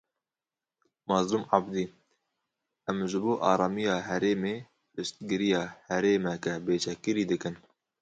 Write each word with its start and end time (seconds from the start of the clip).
Mazlûm 1.09 1.43
Abdî: 1.57 1.85
Em 2.89 2.97
ji 3.09 3.19
bo 3.23 3.33
aramiya 3.51 3.97
herêmê 4.09 4.55
piştgiriya 4.93 5.63
herêmeke 5.89 6.53
bêçekkirî 6.65 7.23
dikin 7.31 7.55